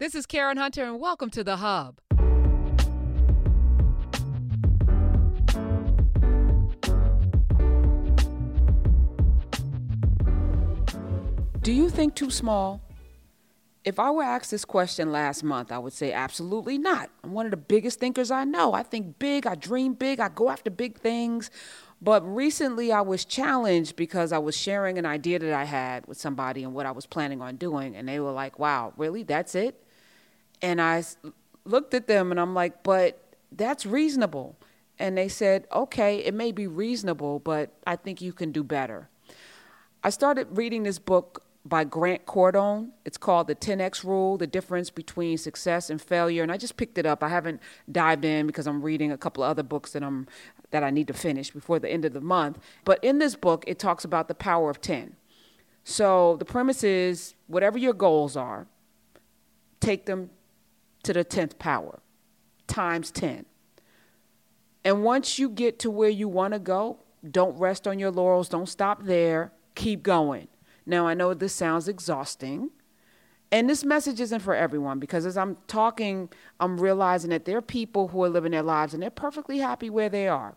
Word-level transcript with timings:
This 0.00 0.16
is 0.16 0.26
Karen 0.26 0.56
Hunter, 0.56 0.82
and 0.82 0.98
welcome 0.98 1.30
to 1.30 1.44
The 1.44 1.58
Hub. 1.58 2.00
Do 11.62 11.72
you 11.72 11.88
think 11.88 12.16
too 12.16 12.28
small? 12.32 12.80
If 13.84 14.00
I 14.00 14.10
were 14.10 14.24
asked 14.24 14.50
this 14.50 14.64
question 14.64 15.12
last 15.12 15.44
month, 15.44 15.70
I 15.70 15.78
would 15.78 15.92
say 15.92 16.12
absolutely 16.12 16.76
not. 16.76 17.10
I'm 17.22 17.30
one 17.30 17.46
of 17.46 17.52
the 17.52 17.56
biggest 17.56 18.00
thinkers 18.00 18.32
I 18.32 18.42
know. 18.42 18.72
I 18.72 18.82
think 18.82 19.20
big, 19.20 19.46
I 19.46 19.54
dream 19.54 19.94
big, 19.94 20.18
I 20.18 20.28
go 20.28 20.50
after 20.50 20.70
big 20.72 20.98
things. 20.98 21.52
But 22.02 22.22
recently 22.22 22.90
I 22.90 23.02
was 23.02 23.24
challenged 23.24 23.94
because 23.94 24.32
I 24.32 24.38
was 24.38 24.56
sharing 24.56 24.98
an 24.98 25.06
idea 25.06 25.38
that 25.38 25.52
I 25.52 25.64
had 25.64 26.04
with 26.08 26.18
somebody 26.18 26.64
and 26.64 26.74
what 26.74 26.84
I 26.84 26.90
was 26.90 27.06
planning 27.06 27.40
on 27.40 27.54
doing. 27.56 27.94
And 27.94 28.08
they 28.08 28.18
were 28.18 28.32
like, 28.32 28.58
wow, 28.58 28.92
really? 28.96 29.22
That's 29.22 29.54
it? 29.54 29.83
And 30.64 30.80
I 30.80 31.04
looked 31.66 31.92
at 31.92 32.06
them 32.06 32.30
and 32.30 32.40
I'm 32.40 32.54
like, 32.54 32.82
but 32.82 33.22
that's 33.52 33.84
reasonable. 33.84 34.56
And 34.98 35.18
they 35.18 35.28
said, 35.28 35.66
okay, 35.70 36.20
it 36.20 36.32
may 36.32 36.52
be 36.52 36.66
reasonable, 36.66 37.38
but 37.38 37.74
I 37.86 37.96
think 37.96 38.22
you 38.22 38.32
can 38.32 38.50
do 38.50 38.64
better. 38.64 39.10
I 40.02 40.08
started 40.08 40.56
reading 40.56 40.82
this 40.82 40.98
book 40.98 41.44
by 41.66 41.84
Grant 41.84 42.24
Cardone. 42.24 42.92
It's 43.04 43.18
called 43.18 43.46
The 43.46 43.54
10X 43.54 44.04
Rule 44.04 44.38
The 44.38 44.46
Difference 44.46 44.88
Between 44.88 45.36
Success 45.36 45.90
and 45.90 46.00
Failure. 46.00 46.42
And 46.42 46.50
I 46.50 46.56
just 46.56 46.78
picked 46.78 46.96
it 46.96 47.04
up. 47.04 47.22
I 47.22 47.28
haven't 47.28 47.60
dived 47.92 48.24
in 48.24 48.46
because 48.46 48.66
I'm 48.66 48.80
reading 48.80 49.12
a 49.12 49.18
couple 49.18 49.44
of 49.44 49.50
other 49.50 49.62
books 49.62 49.92
that, 49.92 50.02
I'm, 50.02 50.26
that 50.70 50.82
I 50.82 50.88
need 50.88 51.08
to 51.08 51.14
finish 51.14 51.50
before 51.50 51.78
the 51.78 51.90
end 51.90 52.06
of 52.06 52.14
the 52.14 52.22
month. 52.22 52.58
But 52.86 53.04
in 53.04 53.18
this 53.18 53.36
book, 53.36 53.64
it 53.66 53.78
talks 53.78 54.02
about 54.02 54.28
the 54.28 54.34
power 54.34 54.70
of 54.70 54.80
10. 54.80 55.16
So 55.84 56.36
the 56.38 56.46
premise 56.46 56.82
is 56.82 57.34
whatever 57.48 57.76
your 57.76 57.92
goals 57.92 58.34
are, 58.34 58.66
take 59.80 60.06
them 60.06 60.30
to 61.04 61.12
the 61.12 61.24
10th 61.24 61.58
power 61.58 62.00
times 62.66 63.10
10. 63.10 63.46
And 64.84 65.02
once 65.02 65.38
you 65.38 65.48
get 65.48 65.78
to 65.80 65.90
where 65.90 66.10
you 66.10 66.28
want 66.28 66.52
to 66.52 66.58
go, 66.58 66.98
don't 67.28 67.58
rest 67.58 67.86
on 67.86 67.98
your 67.98 68.10
laurels, 68.10 68.48
don't 68.48 68.68
stop 68.68 69.04
there, 69.04 69.52
keep 69.74 70.02
going 70.02 70.48
now, 70.86 71.06
I 71.06 71.14
know 71.14 71.32
this 71.34 71.54
sounds 71.54 71.88
exhausting. 71.88 72.70
And 73.50 73.68
this 73.70 73.84
message 73.84 74.20
isn't 74.20 74.40
for 74.40 74.54
everyone 74.54 74.98
because 74.98 75.26
as 75.26 75.36
I'm 75.36 75.56
talking, 75.68 76.28
I'm 76.58 76.78
realizing 76.78 77.30
that 77.30 77.44
there 77.44 77.56
are 77.56 77.62
people 77.62 78.08
who 78.08 78.22
are 78.24 78.28
living 78.28 78.52
their 78.52 78.62
lives 78.62 78.94
and 78.94 79.02
they're 79.02 79.10
perfectly 79.10 79.58
happy 79.58 79.90
where 79.90 80.08
they 80.08 80.28
are. 80.28 80.56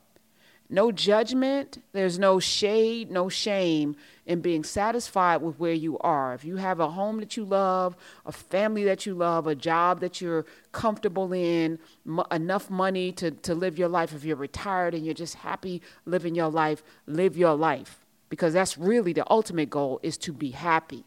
No 0.69 0.91
judgment, 0.91 1.81
there's 1.93 2.19
no 2.19 2.39
shade, 2.39 3.09
no 3.09 3.29
shame 3.29 3.95
in 4.25 4.41
being 4.41 4.65
satisfied 4.65 5.41
with 5.41 5.57
where 5.59 5.73
you 5.73 5.97
are. 5.99 6.33
If 6.33 6.43
you 6.43 6.57
have 6.57 6.81
a 6.81 6.89
home 6.89 7.19
that 7.21 7.37
you 7.37 7.45
love, 7.45 7.95
a 8.25 8.33
family 8.33 8.83
that 8.83 9.05
you 9.05 9.13
love, 9.13 9.47
a 9.47 9.55
job 9.55 10.01
that 10.01 10.19
you're 10.19 10.45
comfortable 10.73 11.31
in, 11.33 11.79
m- 12.05 12.23
enough 12.31 12.69
money 12.69 13.13
to, 13.13 13.31
to 13.31 13.55
live 13.55 13.79
your 13.79 13.87
life, 13.87 14.13
if 14.13 14.25
you're 14.25 14.35
retired 14.35 14.93
and 14.93 15.05
you're 15.05 15.13
just 15.13 15.35
happy 15.35 15.81
living 16.05 16.35
your 16.35 16.49
life, 16.49 16.83
live 17.05 17.37
your 17.37 17.55
life 17.55 18.05
because 18.29 18.53
that's 18.53 18.77
really 18.77 19.13
the 19.13 19.29
ultimate 19.31 19.69
goal 19.69 19.99
is 20.03 20.17
to 20.17 20.33
be 20.33 20.51
happy. 20.51 21.05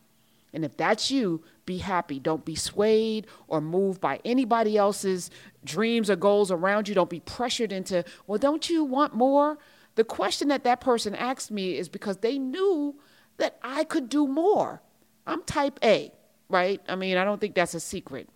And 0.52 0.64
if 0.64 0.76
that's 0.76 1.10
you, 1.10 1.42
be 1.64 1.78
happy. 1.78 2.18
Don't 2.18 2.44
be 2.44 2.56
swayed 2.56 3.26
or 3.46 3.60
moved 3.60 4.00
by 4.00 4.20
anybody 4.24 4.76
else's 4.76 5.30
dreams 5.64 6.10
or 6.10 6.16
goals 6.16 6.50
around 6.50 6.88
you. 6.88 6.94
Don't 6.94 7.10
be 7.10 7.20
pressured 7.20 7.72
into, 7.72 8.04
well, 8.26 8.38
don't 8.38 8.68
you 8.68 8.84
want 8.84 9.14
more? 9.14 9.58
The 9.94 10.04
question 10.04 10.48
that 10.48 10.64
that 10.64 10.80
person 10.80 11.14
asked 11.14 11.50
me 11.50 11.76
is 11.76 11.88
because 11.88 12.18
they 12.18 12.38
knew 12.38 12.96
that 13.38 13.58
I 13.62 13.84
could 13.84 14.08
do 14.08 14.26
more. 14.26 14.82
I'm 15.26 15.42
type 15.44 15.78
A, 15.82 16.12
right? 16.48 16.80
I 16.88 16.96
mean, 16.96 17.16
I 17.16 17.24
don't 17.24 17.40
think 17.40 17.54
that's 17.54 17.74
a 17.74 17.80
secret. 17.80 18.28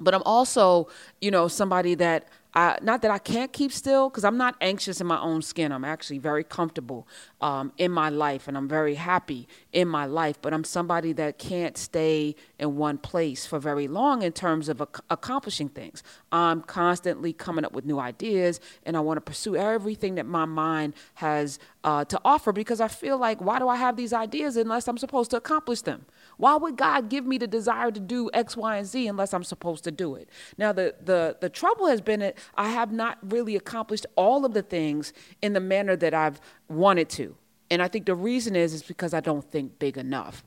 But 0.00 0.14
I'm 0.14 0.22
also, 0.24 0.88
you 1.20 1.30
know, 1.30 1.48
somebody 1.48 1.94
that 1.96 2.28
I, 2.58 2.76
not 2.82 3.02
that 3.02 3.12
I 3.12 3.18
can't 3.18 3.52
keep 3.52 3.70
still, 3.70 4.10
because 4.10 4.24
I'm 4.24 4.36
not 4.36 4.56
anxious 4.60 5.00
in 5.00 5.06
my 5.06 5.20
own 5.20 5.42
skin. 5.42 5.70
I'm 5.70 5.84
actually 5.84 6.18
very 6.18 6.42
comfortable 6.42 7.06
um, 7.40 7.70
in 7.78 7.92
my 7.92 8.08
life, 8.08 8.48
and 8.48 8.56
I'm 8.56 8.66
very 8.66 8.96
happy 8.96 9.46
in 9.72 9.86
my 9.86 10.06
life. 10.06 10.42
But 10.42 10.52
I'm 10.52 10.64
somebody 10.64 11.12
that 11.12 11.38
can't 11.38 11.78
stay 11.78 12.34
in 12.58 12.76
one 12.76 12.98
place 12.98 13.46
for 13.46 13.60
very 13.60 13.86
long 13.86 14.22
in 14.22 14.32
terms 14.32 14.68
of 14.68 14.80
ac- 14.80 15.04
accomplishing 15.08 15.68
things. 15.68 16.02
I'm 16.32 16.62
constantly 16.62 17.32
coming 17.32 17.64
up 17.64 17.72
with 17.72 17.84
new 17.84 18.00
ideas, 18.00 18.58
and 18.84 18.96
I 18.96 19.00
want 19.00 19.18
to 19.18 19.20
pursue 19.20 19.54
everything 19.54 20.16
that 20.16 20.26
my 20.26 20.44
mind 20.44 20.94
has 21.14 21.60
uh, 21.88 22.04
to 22.04 22.20
offer 22.22 22.52
because 22.52 22.82
I 22.82 22.88
feel 22.88 23.16
like, 23.16 23.40
why 23.40 23.58
do 23.58 23.66
I 23.66 23.76
have 23.76 23.96
these 23.96 24.12
ideas 24.12 24.58
unless 24.58 24.88
I'm 24.88 24.98
supposed 24.98 25.30
to 25.30 25.38
accomplish 25.38 25.80
them? 25.80 26.04
Why 26.36 26.54
would 26.54 26.76
God 26.76 27.08
give 27.08 27.24
me 27.24 27.38
the 27.38 27.46
desire 27.46 27.90
to 27.90 27.98
do 27.98 28.28
X, 28.34 28.58
Y, 28.58 28.76
and 28.76 28.86
Z 28.86 29.06
unless 29.06 29.32
I'm 29.32 29.42
supposed 29.42 29.84
to 29.84 29.90
do 29.90 30.14
it? 30.14 30.28
Now, 30.58 30.70
the, 30.72 30.94
the, 31.02 31.38
the 31.40 31.48
trouble 31.48 31.86
has 31.86 32.02
been 32.02 32.20
that 32.20 32.36
I 32.56 32.68
have 32.68 32.92
not 32.92 33.16
really 33.22 33.56
accomplished 33.56 34.04
all 34.16 34.44
of 34.44 34.52
the 34.52 34.60
things 34.60 35.14
in 35.40 35.54
the 35.54 35.60
manner 35.60 35.96
that 35.96 36.12
I've 36.12 36.42
wanted 36.68 37.08
to. 37.10 37.34
And 37.70 37.80
I 37.80 37.88
think 37.88 38.04
the 38.04 38.14
reason 38.14 38.54
is 38.54 38.74
is 38.74 38.82
because 38.82 39.14
I 39.14 39.20
don't 39.20 39.50
think 39.50 39.78
big 39.78 39.96
enough. 39.96 40.44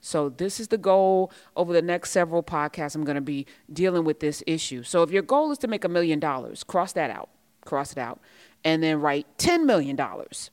So 0.00 0.28
this 0.28 0.60
is 0.60 0.68
the 0.68 0.78
goal 0.78 1.32
over 1.56 1.72
the 1.72 1.82
next 1.82 2.12
several 2.12 2.44
podcasts 2.44 2.94
I'm 2.94 3.02
going 3.04 3.16
to 3.16 3.20
be 3.20 3.46
dealing 3.72 4.04
with 4.04 4.20
this 4.20 4.44
issue. 4.46 4.84
So 4.84 5.02
if 5.02 5.10
your 5.10 5.22
goal 5.22 5.50
is 5.50 5.58
to 5.58 5.66
make 5.66 5.84
a 5.84 5.88
million 5.88 6.20
dollars, 6.20 6.62
cross 6.62 6.92
that 6.92 7.10
out. 7.10 7.30
Cross 7.64 7.92
it 7.92 7.98
out 7.98 8.20
and 8.64 8.82
then 8.82 9.00
write 9.00 9.26
10 9.38 9.66
million 9.66 9.96
dollars. 9.96 10.50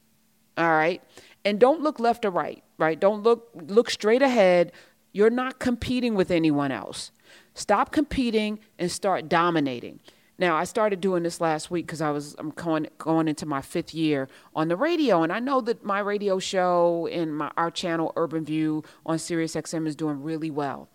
All 0.57 0.69
right? 0.69 1.01
And 1.43 1.59
don't 1.59 1.81
look 1.81 1.99
left 1.99 2.25
or 2.25 2.31
right, 2.31 2.63
right? 2.77 2.99
Don't 2.99 3.23
look 3.23 3.49
look 3.67 3.89
straight 3.89 4.21
ahead. 4.21 4.71
You're 5.11 5.29
not 5.29 5.59
competing 5.59 6.15
with 6.15 6.31
anyone 6.31 6.71
else. 6.71 7.11
Stop 7.53 7.91
competing 7.91 8.59
and 8.77 8.91
start 8.91 9.29
dominating. 9.29 9.99
Now, 10.37 10.57
I 10.57 10.65
started 10.65 10.99
doing 10.99 11.23
this 11.23 11.39
last 11.39 11.71
week 11.71 11.85
because 11.85 12.01
I 12.01 12.11
was 12.11 12.35
I'm 12.37 12.49
going 12.49 12.87
going 12.97 13.27
into 13.27 13.45
my 13.45 13.61
fifth 13.61 13.93
year 13.93 14.27
on 14.53 14.67
the 14.67 14.75
radio, 14.75 15.23
and 15.23 15.31
I 15.31 15.39
know 15.39 15.61
that 15.61 15.83
my 15.85 15.99
radio 15.99 16.39
show 16.39 17.07
and 17.11 17.37
my 17.37 17.51
our 17.55 17.71
channel 17.71 18.11
Urban 18.17 18.43
View 18.43 18.83
on 19.05 19.17
Sirius 19.17 19.55
XM 19.55 19.87
is 19.87 19.95
doing 19.95 20.21
really 20.21 20.51
well, 20.51 20.89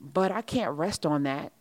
but 0.00 0.32
I 0.32 0.42
can't 0.42 0.72
rest 0.76 1.06
on 1.06 1.22
that. 1.22 1.52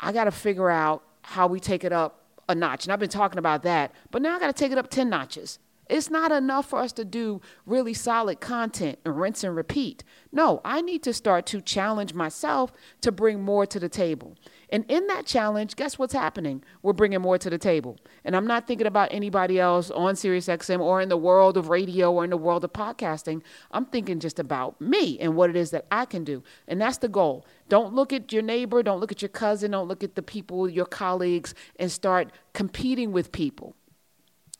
I 0.00 0.12
got 0.12 0.24
to 0.24 0.30
figure 0.30 0.68
out 0.68 1.02
how 1.22 1.46
we 1.46 1.58
take 1.58 1.84
it 1.84 1.92
up 1.92 2.24
a 2.50 2.54
notch, 2.54 2.84
and 2.84 2.92
I've 2.92 3.00
been 3.00 3.08
talking 3.08 3.38
about 3.38 3.62
that, 3.62 3.92
but 4.10 4.20
now 4.20 4.36
I 4.36 4.38
got 4.38 4.48
to 4.48 4.52
take 4.52 4.72
it 4.72 4.78
up 4.78 4.90
ten 4.90 5.08
notches. 5.08 5.58
It's 5.88 6.10
not 6.10 6.30
enough 6.32 6.66
for 6.66 6.80
us 6.80 6.92
to 6.92 7.04
do 7.04 7.40
really 7.64 7.94
solid 7.94 8.40
content 8.40 8.98
and 9.04 9.18
rinse 9.18 9.42
and 9.42 9.56
repeat. 9.56 10.04
No, 10.30 10.60
I 10.64 10.82
need 10.82 11.02
to 11.04 11.14
start 11.14 11.46
to 11.46 11.60
challenge 11.62 12.12
myself 12.12 12.72
to 13.00 13.10
bring 13.10 13.42
more 13.42 13.64
to 13.66 13.80
the 13.80 13.88
table. 13.88 14.36
And 14.70 14.84
in 14.88 15.06
that 15.06 15.24
challenge, 15.24 15.76
guess 15.76 15.98
what's 15.98 16.12
happening? 16.12 16.62
We're 16.82 16.92
bringing 16.92 17.22
more 17.22 17.38
to 17.38 17.48
the 17.48 17.56
table. 17.56 17.96
And 18.24 18.36
I'm 18.36 18.46
not 18.46 18.66
thinking 18.66 18.86
about 18.86 19.08
anybody 19.10 19.58
else 19.58 19.90
on 19.90 20.14
SiriusXM 20.14 20.80
or 20.80 21.00
in 21.00 21.08
the 21.08 21.16
world 21.16 21.56
of 21.56 21.70
radio 21.70 22.12
or 22.12 22.24
in 22.24 22.30
the 22.30 22.36
world 22.36 22.64
of 22.64 22.72
podcasting. 22.74 23.42
I'm 23.70 23.86
thinking 23.86 24.20
just 24.20 24.38
about 24.38 24.78
me 24.80 25.18
and 25.18 25.34
what 25.34 25.48
it 25.48 25.56
is 25.56 25.70
that 25.70 25.86
I 25.90 26.04
can 26.04 26.22
do. 26.22 26.42
And 26.66 26.80
that's 26.80 26.98
the 26.98 27.08
goal. 27.08 27.46
Don't 27.70 27.94
look 27.94 28.12
at 28.12 28.30
your 28.30 28.42
neighbor, 28.42 28.82
don't 28.82 29.00
look 29.00 29.12
at 29.12 29.22
your 29.22 29.30
cousin, 29.30 29.70
don't 29.70 29.88
look 29.88 30.04
at 30.04 30.14
the 30.14 30.22
people, 30.22 30.68
your 30.68 30.86
colleagues, 30.86 31.54
and 31.78 31.90
start 31.90 32.30
competing 32.52 33.12
with 33.12 33.32
people. 33.32 33.74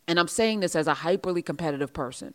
And 0.09 0.19
I'm 0.19 0.29
saying 0.29 0.61
this 0.61 0.75
as 0.75 0.89
a 0.89 0.95
hyperly 0.95 1.45
competitive 1.45 1.93
person 1.93 2.35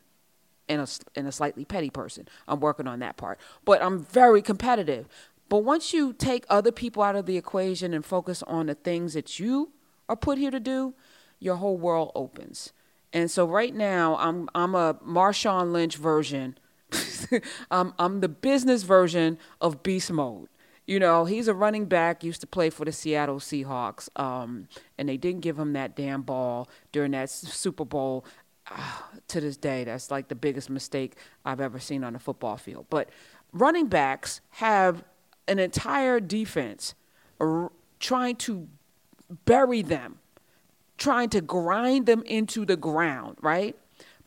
and 0.69 0.81
a, 0.81 0.87
and 1.15 1.27
a 1.27 1.31
slightly 1.31 1.65
petty 1.65 1.89
person. 1.89 2.27
I'm 2.47 2.59
working 2.59 2.87
on 2.87 2.99
that 2.99 3.17
part. 3.17 3.39
But 3.65 3.81
I'm 3.81 4.05
very 4.05 4.41
competitive. 4.41 5.07
But 5.49 5.59
once 5.59 5.93
you 5.93 6.13
take 6.13 6.45
other 6.49 6.71
people 6.71 7.03
out 7.03 7.15
of 7.15 7.25
the 7.25 7.35
equation 7.35 7.93
and 7.93 8.05
focus 8.05 8.43
on 8.43 8.67
the 8.67 8.75
things 8.75 9.13
that 9.13 9.39
you 9.39 9.71
are 10.07 10.15
put 10.15 10.37
here 10.37 10.51
to 10.51 10.59
do, 10.59 10.93
your 11.39 11.57
whole 11.57 11.77
world 11.77 12.11
opens. 12.15 12.71
And 13.11 13.29
so 13.29 13.45
right 13.45 13.75
now, 13.75 14.17
I'm 14.17 14.49
I'm 14.55 14.73
a 14.73 14.95
Marshawn 14.95 15.71
Lynch 15.71 15.97
version. 15.97 16.57
I'm 17.71 17.93
I'm 17.99 18.21
the 18.21 18.29
business 18.29 18.83
version 18.83 19.37
of 19.61 19.83
beast 19.83 20.11
mode. 20.11 20.47
You 20.85 20.99
know, 20.99 21.25
he's 21.25 21.47
a 21.47 21.53
running 21.53 21.85
back, 21.85 22.23
used 22.23 22.41
to 22.41 22.47
play 22.47 22.69
for 22.69 22.83
the 22.83 22.91
Seattle 22.91 23.39
Seahawks, 23.39 24.09
um, 24.19 24.67
and 24.97 25.07
they 25.07 25.17
didn't 25.17 25.41
give 25.41 25.57
him 25.57 25.73
that 25.73 25.95
damn 25.95 26.21
ball 26.21 26.67
during 26.91 27.11
that 27.11 27.29
Super 27.29 27.85
Bowl. 27.85 28.25
Uh, 28.69 28.77
to 29.27 29.41
this 29.41 29.57
day, 29.57 29.83
that's 29.83 30.09
like 30.09 30.29
the 30.29 30.35
biggest 30.35 30.69
mistake 30.69 31.15
I've 31.43 31.59
ever 31.59 31.79
seen 31.79 32.03
on 32.03 32.15
a 32.15 32.19
football 32.19 32.57
field. 32.57 32.85
But 32.89 33.09
running 33.51 33.87
backs 33.87 34.41
have 34.51 35.03
an 35.47 35.59
entire 35.59 36.19
defense 36.19 36.95
trying 37.99 38.35
to 38.37 38.67
bury 39.45 39.81
them, 39.81 40.19
trying 40.97 41.29
to 41.29 41.41
grind 41.41 42.05
them 42.05 42.23
into 42.25 42.65
the 42.65 42.77
ground, 42.77 43.37
right? 43.41 43.75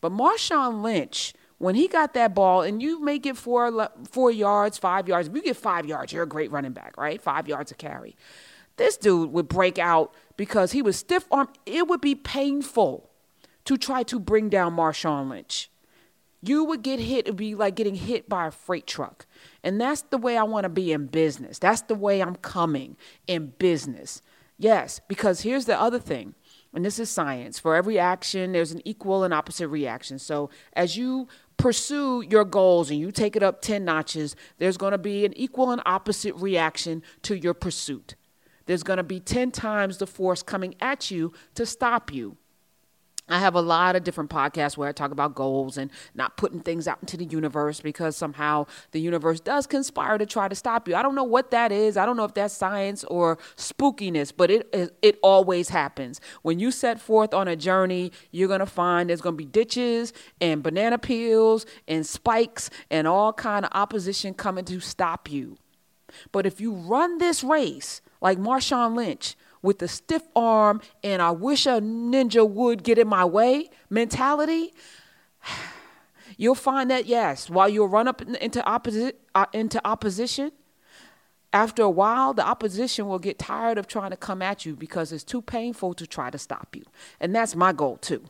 But 0.01 0.11
Marshawn 0.11 0.81
Lynch, 0.81 1.33
when 1.57 1.75
he 1.75 1.87
got 1.87 2.13
that 2.13 2.35
ball, 2.35 2.61
and 2.61 2.81
you 2.81 3.01
may 3.01 3.19
get 3.19 3.37
four, 3.37 3.89
four 4.09 4.31
yards, 4.31 4.77
five 4.77 5.07
yards. 5.07 5.27
If 5.27 5.35
you 5.35 5.41
get 5.41 5.57
five 5.57 5.85
yards, 5.85 6.13
you're 6.13 6.23
a 6.23 6.27
great 6.27 6.51
running 6.51 6.73
back, 6.73 6.97
right? 6.97 7.21
Five 7.21 7.47
yards 7.47 7.71
a 7.71 7.75
carry. 7.75 8.15
This 8.75 8.95
dude 8.95 9.31
would 9.31 9.47
break 9.47 9.79
out 9.79 10.13
because 10.35 10.71
he 10.71 10.81
was 10.81 10.97
stiff 10.97 11.25
arm. 11.31 11.49
It 11.65 11.87
would 11.87 12.01
be 12.01 12.13
painful 12.13 13.09
to 13.65 13.75
try 13.75 14.03
to 14.03 14.19
bring 14.19 14.49
down 14.49 14.75
Marshawn 14.75 15.29
Lynch 15.29 15.69
you 16.41 16.63
would 16.63 16.83
get 16.83 16.99
hit, 16.99 17.19
it'd 17.19 17.35
be 17.35 17.55
like 17.55 17.75
getting 17.75 17.95
hit 17.95 18.29
by 18.29 18.47
a 18.47 18.51
freight 18.51 18.87
truck. 18.87 19.25
And 19.63 19.79
that's 19.81 20.01
the 20.03 20.17
way 20.17 20.37
I 20.37 20.43
want 20.43 20.63
to 20.63 20.69
be 20.69 20.91
in 20.91 21.07
business. 21.07 21.59
That's 21.59 21.81
the 21.81 21.95
way 21.95 22.21
I'm 22.21 22.35
coming 22.35 22.95
in 23.27 23.53
business. 23.57 24.21
Yes, 24.57 25.01
because 25.07 25.41
here's 25.41 25.65
the 25.65 25.79
other 25.79 25.99
thing, 25.99 26.33
and 26.73 26.83
this 26.83 26.99
is 26.99 27.09
science. 27.09 27.59
For 27.59 27.75
every 27.75 27.99
action, 27.99 28.51
there's 28.51 28.71
an 28.71 28.81
equal 28.85 29.23
and 29.23 29.33
opposite 29.33 29.67
reaction. 29.67 30.19
So 30.19 30.49
as 30.73 30.97
you 30.97 31.27
pursue 31.57 32.21
your 32.21 32.45
goals 32.45 32.89
and 32.89 32.99
you 32.99 33.11
take 33.11 33.35
it 33.35 33.43
up 33.43 33.61
10 33.61 33.83
notches, 33.83 34.35
there's 34.57 34.77
going 34.77 34.91
to 34.91 34.97
be 34.97 35.25
an 35.25 35.33
equal 35.35 35.71
and 35.71 35.81
opposite 35.85 36.35
reaction 36.35 37.03
to 37.23 37.35
your 37.35 37.53
pursuit. 37.53 38.15
There's 38.67 38.83
going 38.83 38.97
to 38.97 39.03
be 39.03 39.19
10 39.19 39.51
times 39.51 39.97
the 39.97 40.07
force 40.07 40.43
coming 40.43 40.75
at 40.79 41.09
you 41.09 41.33
to 41.55 41.65
stop 41.65 42.13
you. 42.13 42.37
I 43.29 43.39
have 43.39 43.55
a 43.55 43.61
lot 43.61 43.95
of 43.95 44.03
different 44.03 44.29
podcasts 44.29 44.77
where 44.77 44.87
I 44.87 44.93
talk 44.93 45.11
about 45.11 45.35
goals 45.35 45.77
and 45.77 45.91
not 46.15 46.37
putting 46.37 46.61
things 46.61 46.87
out 46.87 46.99
into 47.01 47.17
the 47.17 47.25
universe 47.25 47.81
because 47.81 48.15
somehow 48.15 48.67
the 48.91 49.01
universe 49.01 49.39
does 49.39 49.67
conspire 49.67 50.17
to 50.17 50.25
try 50.25 50.47
to 50.47 50.55
stop 50.55 50.87
you. 50.87 50.95
I 50.95 51.01
don't 51.01 51.15
know 51.15 51.25
what 51.25 51.51
that 51.51 51.71
is. 51.71 51.97
I 51.97 52.05
don't 52.05 52.15
know 52.15 52.23
if 52.23 52.33
that's 52.33 52.53
science 52.53 53.03
or 53.05 53.37
spookiness, 53.57 54.31
but 54.35 54.49
it 54.49 54.97
it 55.01 55.19
always 55.21 55.69
happens. 55.69 56.21
When 56.41 56.59
you 56.59 56.71
set 56.71 57.01
forth 57.01 57.33
on 57.33 57.47
a 57.47 57.55
journey, 57.55 58.11
you're 58.31 58.47
going 58.47 58.61
to 58.61 58.65
find 58.65 59.09
there's 59.09 59.21
going 59.21 59.35
to 59.35 59.43
be 59.43 59.45
ditches 59.45 60.13
and 60.39 60.63
banana 60.63 60.97
peels 60.97 61.65
and 61.87 62.05
spikes 62.05 62.69
and 62.89 63.07
all 63.07 63.33
kind 63.33 63.65
of 63.65 63.71
opposition 63.73 64.33
coming 64.33 64.65
to 64.65 64.79
stop 64.79 65.29
you. 65.29 65.57
But 66.31 66.45
if 66.45 66.61
you 66.61 66.73
run 66.73 67.17
this 67.17 67.43
race 67.43 68.01
like 68.21 68.37
Marshawn 68.37 68.95
Lynch, 68.95 69.35
with 69.61 69.79
the 69.79 69.87
stiff 69.87 70.23
arm 70.35 70.81
and 71.03 71.21
I 71.21 71.31
wish 71.31 71.65
a 71.65 71.81
ninja 71.81 72.47
would 72.47 72.83
get 72.83 72.97
in 72.97 73.07
my 73.07 73.25
way 73.25 73.69
mentality, 73.89 74.73
you'll 76.37 76.55
find 76.55 76.89
that 76.91 77.05
yes, 77.05 77.49
while 77.49 77.69
you'll 77.69 77.87
run 77.87 78.07
up 78.07 78.21
into 78.21 78.63
opposite 78.65 79.19
uh, 79.35 79.45
into 79.53 79.85
opposition, 79.85 80.51
after 81.53 81.83
a 81.83 81.89
while 81.89 82.33
the 82.33 82.45
opposition 82.45 83.07
will 83.07 83.19
get 83.19 83.39
tired 83.39 83.77
of 83.77 83.87
trying 83.87 84.11
to 84.11 84.17
come 84.17 84.41
at 84.41 84.65
you 84.65 84.75
because 84.75 85.11
it's 85.11 85.23
too 85.23 85.41
painful 85.41 85.93
to 85.93 86.05
try 86.05 86.29
to 86.29 86.37
stop 86.37 86.75
you. 86.75 86.83
And 87.19 87.35
that's 87.35 87.55
my 87.55 87.73
goal 87.73 87.97
too. 87.97 88.23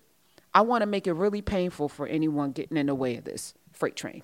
I 0.53 0.61
want 0.61 0.81
to 0.81 0.85
make 0.87 1.07
it 1.07 1.13
really 1.13 1.41
painful 1.41 1.89
for 1.89 2.07
anyone 2.07 2.51
getting 2.51 2.77
in 2.77 2.87
the 2.87 2.95
way 2.95 3.15
of 3.17 3.25
this 3.25 3.53
freight 3.73 3.95
train. 3.95 4.23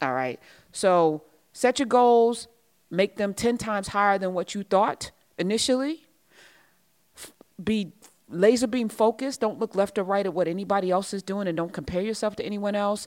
All 0.00 0.12
right. 0.12 0.40
So 0.72 1.22
set 1.52 1.78
your 1.78 1.86
goals, 1.86 2.48
make 2.90 3.16
them 3.16 3.34
10 3.34 3.58
times 3.58 3.88
higher 3.88 4.18
than 4.18 4.32
what 4.34 4.54
you 4.54 4.62
thought 4.62 5.10
initially. 5.38 6.03
Be 7.62 7.92
laser 8.28 8.66
beam 8.66 8.88
focused. 8.88 9.40
Don't 9.40 9.58
look 9.58 9.74
left 9.74 9.98
or 9.98 10.04
right 10.04 10.26
at 10.26 10.34
what 10.34 10.48
anybody 10.48 10.90
else 10.90 11.14
is 11.14 11.22
doing 11.22 11.46
and 11.46 11.56
don't 11.56 11.72
compare 11.72 12.02
yourself 12.02 12.36
to 12.36 12.44
anyone 12.44 12.74
else. 12.74 13.06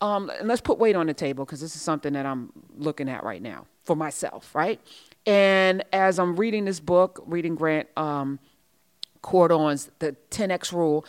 Um, 0.00 0.30
and 0.30 0.48
let's 0.48 0.60
put 0.60 0.78
weight 0.78 0.96
on 0.96 1.06
the 1.06 1.14
table 1.14 1.44
because 1.44 1.60
this 1.60 1.74
is 1.74 1.82
something 1.82 2.12
that 2.12 2.26
I'm 2.26 2.52
looking 2.76 3.08
at 3.08 3.24
right 3.24 3.40
now 3.40 3.66
for 3.84 3.96
myself, 3.96 4.54
right? 4.54 4.80
And 5.24 5.84
as 5.92 6.18
I'm 6.18 6.36
reading 6.36 6.64
this 6.64 6.80
book, 6.80 7.22
reading 7.26 7.54
Grant 7.54 7.88
um, 7.96 8.38
Cardone's 9.22 9.90
The 9.98 10.14
10X 10.30 10.72
Rule, 10.72 11.04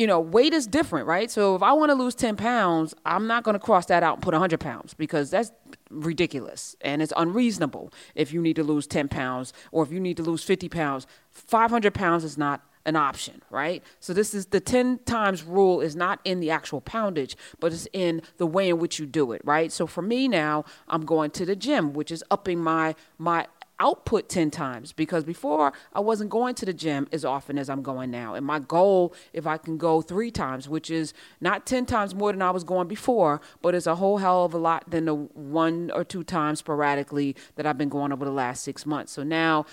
you 0.00 0.06
know, 0.06 0.18
weight 0.18 0.54
is 0.54 0.66
different, 0.66 1.06
right? 1.06 1.30
So 1.30 1.54
if 1.54 1.62
I 1.62 1.74
want 1.74 1.90
to 1.90 1.94
lose 1.94 2.14
10 2.14 2.36
pounds, 2.36 2.94
I'm 3.04 3.26
not 3.26 3.44
going 3.44 3.52
to 3.52 3.58
cross 3.58 3.84
that 3.86 4.02
out 4.02 4.14
and 4.14 4.22
put 4.22 4.32
100 4.32 4.58
pounds 4.58 4.94
because 4.94 5.28
that's 5.28 5.52
ridiculous 5.90 6.74
and 6.80 7.02
it's 7.02 7.12
unreasonable 7.18 7.92
if 8.14 8.32
you 8.32 8.40
need 8.40 8.56
to 8.56 8.64
lose 8.64 8.86
10 8.86 9.08
pounds 9.08 9.52
or 9.72 9.82
if 9.82 9.92
you 9.92 10.00
need 10.00 10.16
to 10.16 10.22
lose 10.22 10.42
50 10.42 10.70
pounds. 10.70 11.06
500 11.32 11.92
pounds 11.92 12.24
is 12.24 12.38
not 12.38 12.62
an 12.86 12.96
option 12.96 13.42
right? 13.50 13.82
So 14.00 14.14
this 14.14 14.32
is 14.32 14.46
the 14.46 14.58
10 14.58 15.00
times 15.04 15.42
rule 15.42 15.82
is 15.82 15.94
not 15.94 16.18
in 16.24 16.40
the 16.40 16.50
actual 16.50 16.80
poundage 16.80 17.36
but 17.60 17.70
it's 17.70 17.86
in 17.92 18.22
the 18.38 18.46
way 18.46 18.70
in 18.70 18.78
which 18.78 18.98
you 18.98 19.04
do 19.04 19.32
it 19.32 19.42
right? 19.44 19.70
So 19.70 19.86
for 19.86 20.00
me 20.00 20.28
now 20.28 20.64
i'm 20.88 21.04
going 21.04 21.30
to 21.32 21.44
the 21.44 21.54
gym 21.54 21.92
which 21.92 22.10
is 22.10 22.24
upping 22.30 22.58
my 22.58 22.94
my 23.18 23.46
output 23.80 24.28
10 24.28 24.50
times 24.50 24.92
because 24.92 25.24
before 25.24 25.72
I 25.92 26.00
wasn't 26.00 26.30
going 26.30 26.54
to 26.56 26.66
the 26.66 26.72
gym 26.72 27.08
as 27.10 27.24
often 27.24 27.58
as 27.58 27.68
I'm 27.68 27.82
going 27.82 28.10
now. 28.10 28.34
And 28.34 28.46
my 28.46 28.60
goal, 28.60 29.14
if 29.32 29.46
I 29.46 29.56
can 29.56 29.78
go 29.78 30.02
three 30.02 30.30
times, 30.30 30.68
which 30.68 30.90
is 30.90 31.12
not 31.40 31.66
10 31.66 31.86
times 31.86 32.14
more 32.14 32.30
than 32.30 32.42
I 32.42 32.50
was 32.50 32.62
going 32.62 32.86
before, 32.86 33.40
but 33.62 33.74
it's 33.74 33.86
a 33.86 33.96
whole 33.96 34.18
hell 34.18 34.44
of 34.44 34.54
a 34.54 34.58
lot 34.58 34.88
than 34.88 35.06
the 35.06 35.14
one 35.14 35.90
or 35.92 36.04
two 36.04 36.22
times 36.22 36.60
sporadically 36.60 37.34
that 37.56 37.66
I've 37.66 37.78
been 37.78 37.88
going 37.88 38.12
over 38.12 38.24
the 38.24 38.30
last 38.30 38.62
six 38.62 38.84
months. 38.86 39.12
So 39.12 39.22
now, 39.22 39.64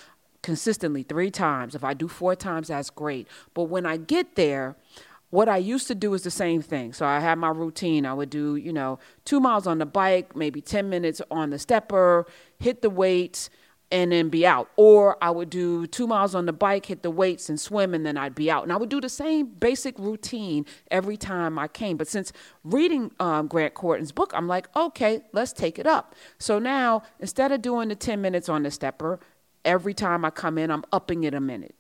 consistently, 0.41 1.03
three 1.03 1.29
times. 1.29 1.75
If 1.75 1.83
I 1.83 1.93
do 1.93 2.07
four 2.07 2.35
times, 2.35 2.69
that's 2.69 2.89
great. 2.89 3.27
But 3.53 3.63
when 3.63 3.85
I 3.85 3.97
get 3.97 4.35
there, 4.35 4.77
what 5.29 5.49
I 5.49 5.57
used 5.57 5.87
to 5.87 5.95
do 5.95 6.13
is 6.13 6.23
the 6.23 6.31
same 6.31 6.61
thing. 6.61 6.93
So 6.93 7.05
I 7.05 7.19
had 7.19 7.37
my 7.37 7.49
routine. 7.49 8.05
I 8.05 8.13
would 8.13 8.29
do, 8.29 8.55
you 8.55 8.71
know, 8.71 8.99
two 9.25 9.41
miles 9.41 9.67
on 9.67 9.79
the 9.79 9.85
bike, 9.85 10.35
maybe 10.35 10.61
10 10.61 10.89
minutes 10.89 11.21
on 11.29 11.49
the 11.49 11.59
stepper, 11.59 12.25
hit 12.59 12.81
the 12.81 12.89
weights, 12.89 13.49
and 13.91 14.11
then 14.11 14.29
be 14.29 14.45
out. 14.45 14.69
Or 14.75 15.17
I 15.23 15.31
would 15.31 15.49
do 15.49 15.87
two 15.87 16.07
miles 16.07 16.35
on 16.35 16.45
the 16.45 16.53
bike, 16.53 16.87
hit 16.87 17.03
the 17.03 17.11
weights, 17.11 17.49
and 17.49 17.59
swim, 17.59 17.93
and 17.93 18.05
then 18.05 18.17
I'd 18.17 18.35
be 18.35 18.51
out. 18.51 18.63
And 18.63 18.73
I 18.73 18.77
would 18.77 18.89
do 18.89 18.99
the 18.99 19.09
same 19.09 19.47
basic 19.47 19.97
routine 19.97 20.65
every 20.91 21.17
time 21.17 21.57
I 21.57 21.67
came. 21.67 21.97
But 21.97 22.07
since 22.07 22.33
reading 22.63 23.11
um, 23.19 23.47
Grant 23.47 23.73
Cardone's 23.73 24.11
book, 24.11 24.31
I'm 24.35 24.47
like, 24.47 24.67
okay, 24.75 25.21
let's 25.31 25.53
take 25.53 25.79
it 25.79 25.87
up. 25.87 26.15
So 26.37 26.59
now, 26.59 27.03
instead 27.19 27.51
of 27.51 27.61
doing 27.61 27.89
the 27.89 27.95
10 27.95 28.21
minutes 28.21 28.49
on 28.49 28.63
the 28.63 28.71
stepper, 28.71 29.19
every 29.63 29.93
time 29.93 30.25
I 30.25 30.31
come 30.31 30.57
in, 30.57 30.69
I'm 30.69 30.83
upping 30.91 31.23
it 31.23 31.33
a 31.33 31.41
minute. 31.41 31.75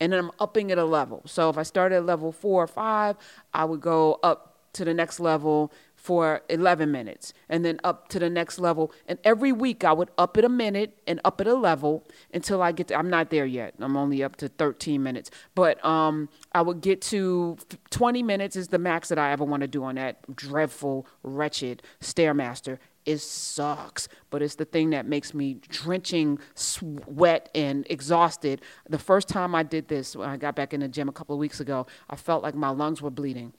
And 0.00 0.12
then 0.12 0.20
I'm 0.20 0.30
upping 0.38 0.70
it 0.70 0.78
a 0.78 0.84
level. 0.84 1.22
So 1.26 1.50
if 1.50 1.58
I 1.58 1.64
started 1.64 1.96
at 1.96 2.06
level 2.06 2.30
four 2.30 2.62
or 2.62 2.68
five, 2.68 3.16
I 3.52 3.64
would 3.64 3.80
go 3.80 4.20
up 4.22 4.48
to 4.74 4.84
the 4.84 4.94
next 4.94 5.18
level 5.18 5.72
for 5.98 6.42
11 6.48 6.90
minutes 6.92 7.34
and 7.48 7.64
then 7.64 7.78
up 7.82 8.08
to 8.08 8.20
the 8.20 8.30
next 8.30 8.60
level. 8.60 8.92
And 9.08 9.18
every 9.24 9.50
week 9.50 9.82
I 9.82 9.92
would 9.92 10.10
up 10.16 10.38
it 10.38 10.44
a 10.44 10.48
minute 10.48 10.96
and 11.08 11.20
up 11.24 11.40
it 11.40 11.48
a 11.48 11.54
level 11.54 12.06
until 12.32 12.62
I 12.62 12.70
get 12.70 12.88
to, 12.88 12.94
I'm 12.96 13.10
not 13.10 13.30
there 13.30 13.44
yet. 13.44 13.74
I'm 13.80 13.96
only 13.96 14.22
up 14.22 14.36
to 14.36 14.48
13 14.48 15.02
minutes. 15.02 15.30
But 15.56 15.84
um, 15.84 16.28
I 16.52 16.62
would 16.62 16.80
get 16.80 17.02
to 17.02 17.58
20 17.90 18.22
minutes 18.22 18.54
is 18.54 18.68
the 18.68 18.78
max 18.78 19.08
that 19.08 19.18
I 19.18 19.32
ever 19.32 19.44
want 19.44 19.62
to 19.62 19.66
do 19.66 19.82
on 19.82 19.96
that 19.96 20.36
dreadful, 20.36 21.06
wretched 21.24 21.82
Stairmaster. 22.00 22.78
It 23.04 23.18
sucks, 23.18 24.06
but 24.30 24.40
it's 24.40 24.54
the 24.54 24.66
thing 24.66 24.90
that 24.90 25.04
makes 25.04 25.34
me 25.34 25.54
drenching 25.68 26.38
sweat 26.54 27.48
and 27.54 27.86
exhausted. 27.90 28.62
The 28.88 28.98
first 28.98 29.28
time 29.28 29.54
I 29.54 29.64
did 29.64 29.88
this, 29.88 30.14
when 30.14 30.28
I 30.28 30.36
got 30.36 30.54
back 30.54 30.72
in 30.72 30.80
the 30.80 30.88
gym 30.88 31.08
a 31.08 31.12
couple 31.12 31.34
of 31.34 31.40
weeks 31.40 31.58
ago, 31.58 31.86
I 32.08 32.16
felt 32.16 32.42
like 32.42 32.54
my 32.54 32.68
lungs 32.68 33.02
were 33.02 33.10
bleeding. 33.10 33.52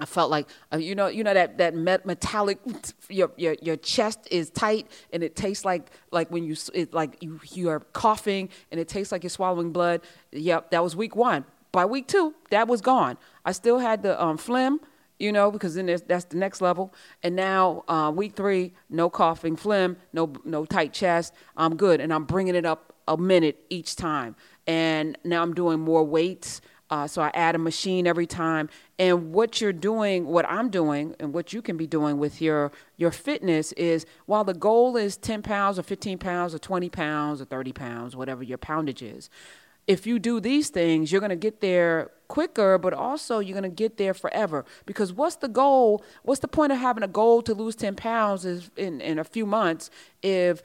I 0.00 0.06
felt 0.06 0.30
like 0.30 0.48
uh, 0.72 0.78
you 0.78 0.94
know 0.94 1.06
you 1.06 1.22
know 1.22 1.34
that 1.34 1.58
that 1.58 1.74
met- 1.74 2.04
metallic 2.04 2.58
your, 3.08 3.30
your 3.36 3.56
your 3.62 3.76
chest 3.76 4.26
is 4.30 4.50
tight 4.50 4.90
and 5.12 5.22
it 5.22 5.36
tastes 5.36 5.64
like 5.64 5.90
like 6.10 6.30
when 6.30 6.44
you 6.44 6.56
it, 6.72 6.92
like 6.92 7.22
you 7.22 7.40
you 7.52 7.68
are 7.68 7.80
coughing 7.80 8.48
and 8.70 8.80
it 8.80 8.88
tastes 8.88 9.12
like 9.12 9.22
you're 9.22 9.30
swallowing 9.30 9.72
blood. 9.72 10.00
Yep, 10.32 10.70
that 10.70 10.82
was 10.82 10.96
week 10.96 11.14
one. 11.14 11.44
By 11.70 11.84
week 11.84 12.06
two, 12.08 12.34
that 12.50 12.68
was 12.68 12.80
gone. 12.80 13.18
I 13.44 13.52
still 13.52 13.80
had 13.80 14.02
the 14.02 14.20
um, 14.22 14.36
phlegm, 14.36 14.80
you 15.18 15.32
know, 15.32 15.50
because 15.50 15.74
then 15.74 15.86
that's 15.86 16.24
the 16.26 16.36
next 16.36 16.60
level. 16.60 16.92
And 17.22 17.34
now 17.34 17.82
uh, 17.88 18.12
week 18.14 18.36
three, 18.36 18.74
no 18.90 19.10
coughing, 19.10 19.56
phlegm, 19.56 19.96
no 20.12 20.32
no 20.44 20.64
tight 20.64 20.92
chest. 20.92 21.34
I'm 21.56 21.76
good, 21.76 22.00
and 22.00 22.12
I'm 22.12 22.24
bringing 22.24 22.54
it 22.54 22.64
up 22.64 22.94
a 23.06 23.16
minute 23.16 23.64
each 23.70 23.96
time. 23.96 24.36
And 24.66 25.18
now 25.24 25.42
I'm 25.42 25.54
doing 25.54 25.80
more 25.80 26.04
weights. 26.04 26.60
Uh, 26.90 27.06
so 27.06 27.22
I 27.22 27.30
add 27.34 27.54
a 27.54 27.58
machine 27.58 28.06
every 28.06 28.26
time. 28.26 28.68
And 28.98 29.32
what 29.32 29.60
you're 29.60 29.72
doing, 29.72 30.26
what 30.26 30.48
I'm 30.48 30.68
doing, 30.68 31.14
and 31.18 31.32
what 31.32 31.52
you 31.52 31.62
can 31.62 31.76
be 31.76 31.86
doing 31.86 32.18
with 32.18 32.40
your 32.40 32.72
your 32.96 33.10
fitness 33.10 33.72
is 33.72 34.06
while 34.26 34.44
the 34.44 34.54
goal 34.54 34.96
is 34.96 35.16
10 35.16 35.42
pounds 35.42 35.78
or 35.78 35.82
15 35.82 36.18
pounds 36.18 36.54
or 36.54 36.58
20 36.58 36.88
pounds 36.90 37.40
or 37.40 37.46
30 37.46 37.72
pounds, 37.72 38.16
whatever 38.16 38.42
your 38.42 38.58
poundage 38.58 39.02
is. 39.02 39.30
If 39.86 40.06
you 40.06 40.18
do 40.18 40.40
these 40.40 40.70
things, 40.70 41.12
you're 41.12 41.20
going 41.20 41.30
to 41.30 41.36
get 41.36 41.60
there 41.60 42.10
quicker, 42.28 42.78
but 42.78 42.94
also 42.94 43.38
you're 43.38 43.58
going 43.58 43.70
to 43.70 43.74
get 43.74 43.98
there 43.98 44.14
forever. 44.14 44.64
Because 44.86 45.12
what's 45.12 45.36
the 45.36 45.48
goal? 45.48 46.02
What's 46.22 46.40
the 46.40 46.48
point 46.48 46.72
of 46.72 46.78
having 46.78 47.02
a 47.02 47.08
goal 47.08 47.42
to 47.42 47.54
lose 47.54 47.76
10 47.76 47.94
pounds 47.94 48.44
is 48.46 48.70
in, 48.76 49.00
in 49.00 49.18
a 49.18 49.24
few 49.24 49.44
months 49.44 49.90
if 50.22 50.62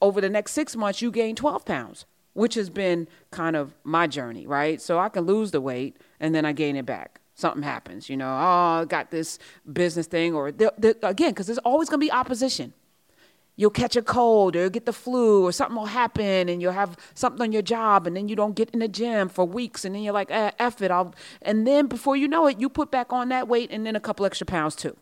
over 0.00 0.20
the 0.20 0.28
next 0.28 0.52
six 0.52 0.76
months 0.76 1.02
you 1.02 1.10
gain 1.10 1.34
12 1.34 1.64
pounds? 1.64 2.06
Which 2.34 2.54
has 2.54 2.70
been 2.70 3.08
kind 3.30 3.56
of 3.56 3.74
my 3.84 4.06
journey, 4.06 4.46
right? 4.46 4.80
So 4.80 4.98
I 4.98 5.08
can 5.08 5.24
lose 5.24 5.50
the 5.50 5.60
weight 5.60 5.96
and 6.20 6.34
then 6.34 6.44
I 6.44 6.52
gain 6.52 6.76
it 6.76 6.86
back. 6.86 7.20
Something 7.34 7.62
happens, 7.62 8.10
you 8.10 8.16
know, 8.16 8.28
oh, 8.28 8.82
I 8.82 8.84
got 8.86 9.10
this 9.10 9.38
business 9.72 10.06
thing, 10.06 10.34
or 10.34 10.48
again, 10.48 11.30
because 11.30 11.46
there's 11.46 11.58
always 11.58 11.88
going 11.88 12.00
to 12.00 12.04
be 12.04 12.12
opposition. 12.12 12.74
You'll 13.56 13.70
catch 13.70 13.96
a 13.96 14.02
cold 14.02 14.56
or 14.56 14.68
get 14.70 14.86
the 14.86 14.92
flu 14.92 15.46
or 15.46 15.52
something 15.52 15.76
will 15.76 15.86
happen 15.86 16.48
and 16.48 16.62
you'll 16.62 16.72
have 16.72 16.96
something 17.14 17.42
on 17.42 17.52
your 17.52 17.62
job 17.62 18.06
and 18.06 18.16
then 18.16 18.28
you 18.28 18.36
don't 18.36 18.54
get 18.54 18.70
in 18.70 18.78
the 18.80 18.88
gym 18.88 19.28
for 19.28 19.44
weeks 19.44 19.84
and 19.84 19.94
then 19.94 20.02
you're 20.02 20.14
like, 20.14 20.30
eh, 20.30 20.50
F 20.58 20.80
it. 20.80 20.90
I'll, 20.90 21.14
and 21.42 21.66
then 21.66 21.86
before 21.86 22.16
you 22.16 22.26
know 22.26 22.46
it, 22.46 22.58
you 22.58 22.70
put 22.70 22.90
back 22.90 23.12
on 23.12 23.28
that 23.30 23.48
weight 23.48 23.70
and 23.70 23.84
then 23.84 23.96
a 23.96 24.00
couple 24.00 24.24
extra 24.24 24.46
pounds 24.46 24.74
too. 24.74 24.96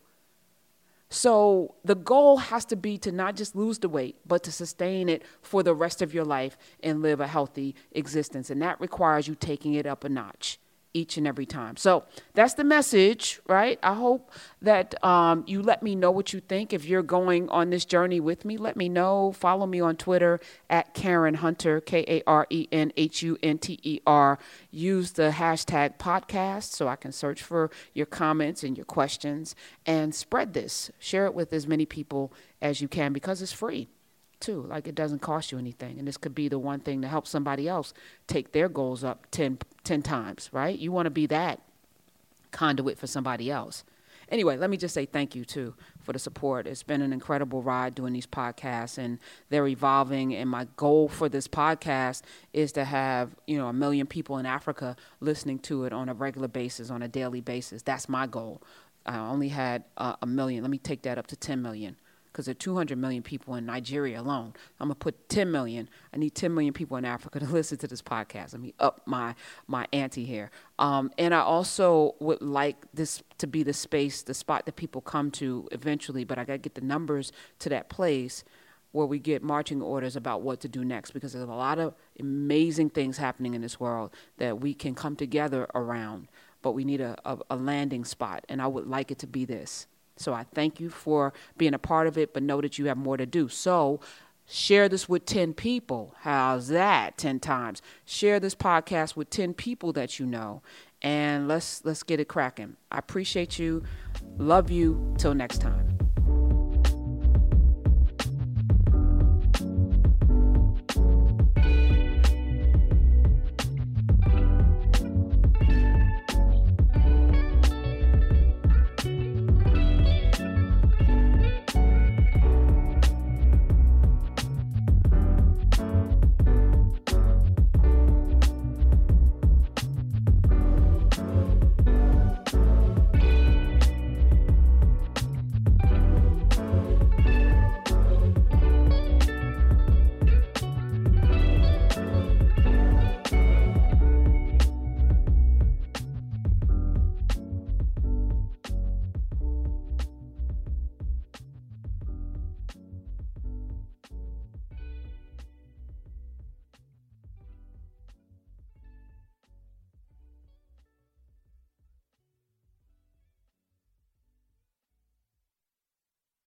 So 1.11 1.75
the 1.85 1.95
goal 1.95 2.37
has 2.37 2.65
to 2.67 2.77
be 2.77 2.99
to 2.99 3.11
not 3.11 3.35
just 3.35 3.57
lose 3.57 3.79
the 3.79 3.89
weight, 3.89 4.17
but 4.27 4.43
to 4.43 4.53
sustain 4.53 5.09
it 5.09 5.23
for 5.41 5.63
the 5.63 5.75
rest 5.75 6.03
of 6.03 6.13
your 6.13 6.25
life 6.25 6.59
and 6.83 7.01
live 7.01 7.21
a 7.21 7.27
healthy 7.27 7.75
existence. 7.93 8.51
And 8.51 8.61
that 8.61 8.81
requires 8.81 9.27
you 9.27 9.35
taking 9.35 9.75
it 9.75 9.87
up 9.87 10.05
a 10.05 10.09
notch 10.09 10.59
each 10.95 11.17
and 11.17 11.27
every 11.27 11.47
time. 11.47 11.77
So 11.77 12.05
that's 12.35 12.55
the 12.55 12.65
message, 12.65 13.41
right? 13.47 13.79
I 13.83 13.95
hope 13.95 14.31
that 14.63 15.03
um, 15.05 15.45
you 15.47 15.63
let 15.63 15.83
me 15.83 15.95
know 15.95 16.11
what 16.11 16.33
you 16.33 16.41
think. 16.41 16.73
If 16.73 16.85
you're 16.85 17.03
going 17.03 17.49
on 17.51 17.71
this 17.71 17.85
journey 17.85 18.21
with 18.21 18.45
me, 18.45 18.57
let 18.57 18.77
me 18.77 18.89
know. 18.89 19.33
Follow 19.33 19.67
me 19.67 19.81
on 19.81 19.97
Twitter 19.97 20.41
at 20.71 20.95
Karen 20.95 21.35
Hunter, 21.35 21.81
K 21.81 22.05
A 22.09 22.23
R 22.27 22.47
E 22.51 22.69
N 22.73 22.93
H 22.97 23.23
U 23.23 23.39
N 23.43 23.59
T 23.59 23.79
E 23.83 24.01
R. 24.07 24.39
Use 24.71 25.13
the 25.13 25.31
hashtag 25.31 25.99
podcast 25.99 26.73
so 26.73 26.89
I 26.89 26.97
can 26.97 27.13
search 27.13 27.43
for 27.43 27.71
your 27.95 28.07
comments 28.07 28.63
and 28.63 28.77
your 28.77 28.87
questions 28.87 29.55
and 29.87 30.15
spread 30.15 30.55
this. 30.55 30.91
Share 30.99 31.27
it 31.27 31.35
with 31.35 31.53
as 31.53 31.67
many 31.67 31.87
people 31.87 32.33
as 32.61 32.81
you 32.81 32.89
can 32.89 33.13
because 33.13 33.43
it's 33.43 33.53
free 33.53 33.89
too. 34.41 34.63
Like 34.63 34.87
it 34.87 34.95
doesn't 34.95 35.21
cost 35.21 35.53
you 35.53 35.59
anything. 35.59 35.99
And 35.99 36.07
this 36.07 36.17
could 36.17 36.35
be 36.35 36.49
the 36.49 36.59
one 36.59 36.81
thing 36.81 37.03
to 37.03 37.09
help 37.09 37.27
somebody 37.27 37.69
else 37.69 37.93
take 38.27 38.53
their 38.53 38.69
goals 38.69 39.05
up 39.05 39.27
10, 39.31 39.59
10 39.85 40.03
times, 40.03 40.49
right? 40.53 40.79
You 40.79 40.93
want 40.93 41.07
to 41.07 41.11
be 41.11 41.27
that 41.27 41.61
conduit 42.51 42.99
for 42.99 43.07
somebody 43.07 43.51
else. 43.51 43.85
Anyway, 44.31 44.59
let 44.59 44.69
me 44.69 44.77
just 44.77 44.95
say 44.95 45.07
thank 45.07 45.35
you 45.35 45.45
too 45.45 45.75
for 46.01 46.13
the 46.13 46.19
support. 46.19 46.67
It's 46.67 46.83
been 46.83 47.01
an 47.01 47.15
incredible 47.15 47.63
ride 47.63 47.95
doing 47.95 48.13
these 48.13 48.27
podcasts 48.27 48.99
and 48.99 49.19
they're 49.49 49.67
evolving 49.67 50.35
and 50.35 50.51
my 50.51 50.67
goal 50.77 51.09
for 51.09 51.31
this 51.31 51.49
podcast 51.49 52.23
is 52.53 52.73
to 52.73 52.85
have, 52.85 53.35
you 53.47 53.57
know, 53.57 53.69
a 53.69 53.73
million 53.73 54.07
people 54.07 54.37
in 54.37 54.45
Africa 54.45 54.97
listening 55.21 55.59
to 55.61 55.85
it 55.85 55.95
on 55.95 56.11
a 56.11 56.15
regular 56.15 56.49
basis, 56.49 56.91
on 56.91 57.03
a 57.03 57.09
daily 57.09 57.41
basis. 57.41 57.83
That's 57.83 58.09
my 58.09 58.27
goal. 58.27 58.63
I 59.07 59.17
only 59.17 59.49
had 59.49 59.85
uh, 59.97 60.17
a 60.21 60.27
million. 60.27 60.63
Let 60.63 60.71
me 60.71 60.79
take 60.79 61.03
that 61.03 61.17
up 61.17 61.27
to 61.29 61.37
10 61.37 61.63
million 61.63 61.97
because 62.39 62.47
there 62.47 62.53
are 62.53 62.55
200 62.55 62.97
million 62.97 63.21
people 63.21 63.57
in 63.57 63.67
Nigeria 63.67 64.21
alone. 64.21 64.53
I'm 64.79 64.87
gonna 64.87 64.95
put 64.95 65.29
10 65.29 65.51
million. 65.51 65.89
I 66.15 66.19
need 66.19 66.37
10 66.37 66.55
million 66.55 66.73
people 66.73 66.97
in 66.97 67.05
Africa 67.05 67.41
to 67.41 67.47
listen 67.53 67.79
to 67.79 67.89
this 67.89 68.01
podcast. 68.01 68.53
Let 68.53 68.61
me 68.61 68.75
up 68.79 69.01
my 69.07 69.35
my 69.67 69.89
ante 69.93 70.25
here. 70.25 70.53
Um, 70.79 71.11
and 71.19 71.35
I 71.35 71.41
also 71.41 72.15
would 72.21 72.41
like 72.41 72.77
this 72.95 73.25
to 73.39 73.49
be 73.49 73.65
the 73.65 73.73
space, 73.73 74.23
the 74.23 74.35
spot 74.35 74.67
that 74.67 74.77
people 74.77 75.01
come 75.01 75.33
to 75.33 75.69
eventually. 75.73 76.23
But 76.23 76.39
I 76.39 76.45
gotta 76.45 76.59
get 76.59 76.77
the 76.77 76.81
numbers 76.81 77.33
to 77.59 77.69
that 77.71 77.89
place 77.89 78.45
where 78.93 79.07
we 79.07 79.19
get 79.19 79.43
marching 79.43 79.83
orders 79.83 80.15
about 80.15 80.43
what 80.43 80.61
to 80.61 80.69
do 80.69 80.85
next 80.85 81.11
because 81.11 81.33
there's 81.33 81.43
a 81.43 81.49
lot 81.49 81.81
of 81.81 81.93
amazing 82.21 82.91
things 82.91 83.19
happening 83.19 83.55
in 83.55 83.63
this 83.63 83.81
world 83.81 84.15
that 84.37 84.61
we 84.61 84.75
can 84.75 84.95
come 84.95 85.17
together 85.17 85.67
around. 85.75 86.29
But 86.63 86.73
we 86.73 86.85
need 86.85 87.01
a, 87.01 87.17
a, 87.25 87.37
a 87.51 87.57
landing 87.57 88.05
spot, 88.05 88.45
and 88.49 88.63
I 88.63 88.69
would 88.69 88.87
like 88.87 89.11
it 89.11 89.19
to 89.19 89.27
be 89.27 89.45
this. 89.45 89.89
So 90.19 90.33
I 90.33 90.45
thank 90.55 90.81
you 90.81 90.91
for 90.91 91.33
being 91.57 91.75
a 91.75 91.79
part 91.79 92.07
of 92.07 92.19
it, 92.19 92.35
but 92.35 92.43
know 92.43 92.61
that 92.61 92.79
you 92.79 92.87
have 92.87 92.97
more 92.97 93.17
to 93.17 93.27
do. 93.27 93.49
So 93.49 94.01
share 94.47 94.89
this 94.89 95.09
with 95.09 95.27
10 95.27 95.55
people. 95.55 96.15
How's 96.21 96.69
that? 96.69 97.19
10 97.19 97.41
times. 97.41 97.83
Share 98.05 98.41
this 98.41 98.55
podcast 98.55 99.17
with 99.17 99.31
10 99.31 99.55
people 99.55 99.93
that 99.93 100.19
you 100.19 100.27
know 100.27 100.63
and 101.03 101.49
let's 101.49 101.85
let's 101.85 102.03
get 102.03 102.21
it 102.21 102.29
cracking. 102.29 102.77
I 102.91 102.99
appreciate 102.99 103.59
you. 103.59 103.85
Love 104.37 104.71
you. 104.71 105.15
Till 105.19 105.35
next 105.35 105.61
time. 105.61 105.98